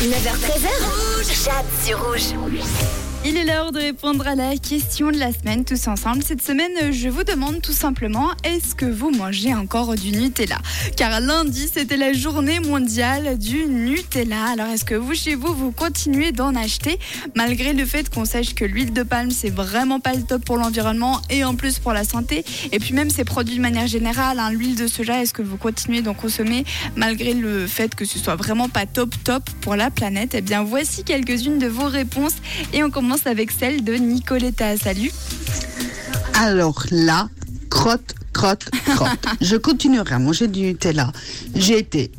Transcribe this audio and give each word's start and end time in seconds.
9h13h, 0.00 1.44
Jade 1.44 1.66
sur 1.84 2.02
rouge. 2.02 2.32
Il 3.22 3.36
est 3.36 3.44
l'heure 3.44 3.70
de 3.70 3.78
répondre 3.78 4.26
à 4.26 4.34
la 4.34 4.56
question 4.56 5.10
de 5.10 5.18
la 5.18 5.30
semaine 5.30 5.66
tous 5.66 5.88
ensemble. 5.88 6.22
Cette 6.22 6.40
semaine, 6.40 6.90
je 6.90 7.10
vous 7.10 7.22
demande 7.22 7.60
tout 7.60 7.74
simplement 7.74 8.30
est-ce 8.44 8.74
que 8.74 8.86
vous 8.86 9.10
mangez 9.10 9.52
encore 9.52 9.94
du 9.94 10.10
Nutella? 10.12 10.56
Car 10.96 11.20
lundi, 11.20 11.68
c'était 11.70 11.98
la 11.98 12.14
journée 12.14 12.60
mondiale 12.60 13.36
du 13.36 13.66
Nutella. 13.66 14.46
Alors, 14.50 14.68
est-ce 14.68 14.86
que 14.86 14.94
vous, 14.94 15.14
chez 15.14 15.34
vous, 15.34 15.52
vous 15.52 15.70
continuez 15.70 16.32
d'en 16.32 16.54
acheter? 16.54 16.98
Malgré 17.36 17.74
le 17.74 17.84
fait 17.84 18.08
qu'on 18.08 18.24
sache 18.24 18.54
que 18.54 18.64
l'huile 18.64 18.94
de 18.94 19.02
palme, 19.02 19.30
c'est 19.30 19.50
vraiment 19.50 20.00
pas 20.00 20.14
le 20.14 20.22
top 20.22 20.42
pour 20.42 20.56
l'environnement 20.56 21.20
et 21.28 21.44
en 21.44 21.54
plus 21.54 21.78
pour 21.78 21.92
la 21.92 22.04
santé. 22.04 22.42
Et 22.72 22.78
puis, 22.78 22.94
même 22.94 23.10
ces 23.10 23.24
produits 23.24 23.56
de 23.56 23.62
manière 23.62 23.86
générale, 23.86 24.38
hein, 24.38 24.50
l'huile 24.50 24.76
de 24.76 24.86
soja, 24.86 25.20
est-ce 25.20 25.34
que 25.34 25.42
vous 25.42 25.58
continuez 25.58 26.00
d'en 26.00 26.14
consommer? 26.14 26.64
Malgré 26.96 27.34
le 27.34 27.66
fait 27.66 27.94
que 27.94 28.06
ce 28.06 28.18
soit 28.18 28.36
vraiment 28.36 28.70
pas 28.70 28.86
top 28.86 29.14
top 29.24 29.42
pour 29.60 29.76
la 29.76 29.90
planète 29.90 30.34
Eh 30.34 30.40
bien, 30.40 30.62
voici 30.62 31.04
quelques-unes 31.04 31.58
de 31.58 31.66
vos 31.66 31.86
réponses. 31.86 32.36
Et 32.72 32.82
on 32.82 32.90
avec 33.24 33.50
celle 33.50 33.82
de 33.84 33.94
Nicoletta. 33.94 34.76
Salut. 34.76 35.10
Alors 36.34 36.84
là, 36.90 37.28
crotte, 37.68 38.14
crotte, 38.32 38.70
crotte. 38.86 39.26
je 39.40 39.56
continuerai 39.56 40.14
à 40.14 40.18
manger 40.18 40.48
du 40.48 40.60
Nutella. 40.60 41.12
J'ai 41.54 41.78
été 41.78 42.12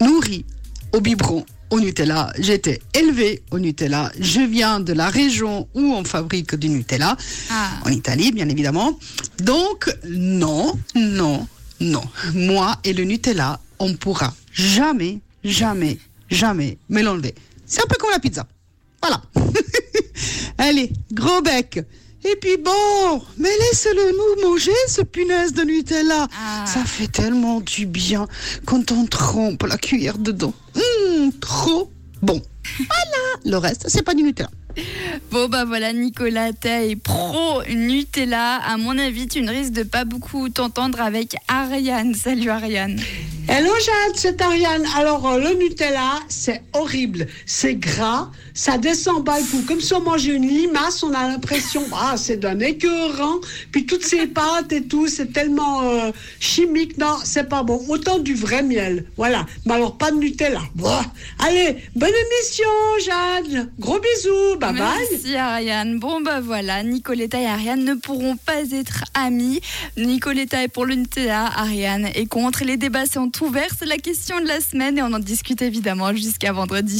nourrie 0.00 0.44
au 0.92 1.00
biberon 1.00 1.44
au 1.70 1.80
Nutella. 1.80 2.32
J'ai 2.38 2.54
été 2.54 2.82
élevée 2.92 3.42
au 3.50 3.58
Nutella. 3.58 4.12
Je 4.20 4.40
viens 4.40 4.80
de 4.80 4.92
la 4.92 5.08
région 5.08 5.66
où 5.74 5.80
on 5.94 6.04
fabrique 6.04 6.54
du 6.56 6.68
Nutella, 6.68 7.16
Ah. 7.50 7.70
en 7.84 7.90
Italie, 7.90 8.30
bien 8.30 8.48
évidemment. 8.48 8.98
Donc, 9.42 9.90
non, 10.08 10.74
non, 10.94 11.46
non. 11.80 12.02
Moi 12.34 12.76
et 12.84 12.92
le 12.92 13.04
Nutella, 13.04 13.60
on 13.78 13.94
pourra 13.94 14.34
jamais, 14.52 15.20
jamais, 15.42 15.98
jamais 16.30 16.78
me 16.90 17.02
l'enlever. 17.02 17.34
C'est 17.66 17.80
un 17.82 17.86
peu 17.88 17.96
comme 17.98 18.10
la 18.10 18.18
pizza. 18.20 18.46
Voilà. 19.02 19.22
Allez, 20.58 20.90
gros 21.12 21.42
bec. 21.42 21.80
Et 22.26 22.36
puis 22.40 22.56
bon, 22.56 23.22
mais 23.36 23.50
laissez-le 23.60 24.12
nous 24.12 24.48
manger 24.48 24.70
ce 24.88 25.02
punaise 25.02 25.52
de 25.52 25.62
Nutella. 25.62 26.26
Ah. 26.34 26.64
Ça 26.66 26.82
fait 26.84 27.08
tellement 27.08 27.60
du 27.60 27.84
bien 27.84 28.26
quand 28.64 28.92
on 28.92 29.04
trempe 29.04 29.62
la 29.64 29.76
cuillère 29.76 30.16
dedans. 30.16 30.54
Hum, 30.74 31.32
trop 31.40 31.90
bon. 32.22 32.40
Voilà, 32.78 33.40
le 33.44 33.58
reste, 33.58 33.84
c'est 33.88 34.02
pas 34.02 34.14
du 34.14 34.22
Nutella. 34.22 34.50
Bon 35.30 35.48
bah 35.48 35.64
voilà 35.64 35.92
Nicoletta 35.92 36.82
est 36.84 36.96
pro 36.96 37.62
Nutella. 37.68 38.56
À 38.56 38.76
mon 38.76 38.98
avis, 38.98 39.28
tu 39.28 39.42
ne 39.42 39.50
risques 39.50 39.72
de 39.72 39.82
pas 39.82 40.04
beaucoup 40.04 40.48
t'entendre 40.48 41.00
avec 41.00 41.36
Ariane. 41.46 42.14
Salut 42.14 42.50
Ariane. 42.50 42.98
Hello 43.46 43.70
Jade, 43.78 44.16
c'est 44.16 44.40
Ariane. 44.40 44.86
Alors 44.96 45.28
euh, 45.28 45.38
le 45.38 45.54
Nutella, 45.58 46.20
c'est 46.28 46.62
horrible, 46.72 47.26
c'est 47.44 47.74
gras, 47.74 48.30
ça 48.54 48.78
descend 48.78 49.22
bas 49.22 49.38
le 49.38 49.44
cou. 49.44 49.62
Comme 49.68 49.80
si 49.82 49.92
on 49.92 50.00
mangeait 50.00 50.34
une 50.34 50.48
limace, 50.48 51.02
on 51.02 51.12
a 51.12 51.28
l'impression, 51.28 51.82
ah 51.92 52.14
c'est 52.16 52.38
d'un 52.38 52.58
écœurant. 52.58 53.36
Puis 53.70 53.84
toutes 53.84 54.02
ces 54.04 54.26
pâtes 54.26 54.72
et 54.72 54.84
tout, 54.84 55.08
c'est 55.08 55.30
tellement 55.32 55.82
euh, 55.82 56.10
chimique. 56.40 56.96
Non, 56.96 57.18
c'est 57.22 57.48
pas 57.48 57.62
bon. 57.62 57.84
Autant 57.88 58.18
du 58.18 58.34
vrai 58.34 58.62
miel. 58.62 59.04
Voilà. 59.18 59.44
Mais 59.66 59.74
alors 59.74 59.98
pas 59.98 60.10
de 60.10 60.16
Nutella. 60.16 60.62
Allez, 61.38 61.76
bonne 61.94 62.08
émission 62.08 62.70
Jade. 63.04 63.70
Gros 63.78 64.00
bisous. 64.00 64.58
Bye 64.58 64.72
bye. 64.72 64.82
Merci 65.10 65.36
Ariane. 65.36 65.98
Bon 65.98 66.22
bah 66.22 66.40
voilà, 66.40 66.82
Nicoletta 66.82 67.38
et 67.38 67.46
Ariane 67.46 67.84
ne 67.84 67.94
pourront 67.94 68.36
pas 68.36 68.62
être 68.72 69.04
amis. 69.12 69.60
Nicoletta 69.98 70.62
est 70.62 70.68
pour 70.68 70.86
le 70.86 70.94
Nutella, 70.94 71.50
Ariane 71.54 72.06
est 72.14 72.26
contre. 72.26 72.64
Les 72.64 72.78
débats 72.78 73.04
sont 73.04 73.34
C'est 73.52 73.86
la 73.86 73.98
question 73.98 74.40
de 74.40 74.46
la 74.46 74.60
semaine 74.60 74.96
et 74.96 75.02
on 75.02 75.12
en 75.12 75.18
discute 75.18 75.60
évidemment 75.60 76.12
jusqu'à 76.14 76.52
vendredi. 76.52 76.92